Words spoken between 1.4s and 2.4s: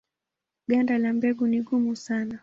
ni gumu sana.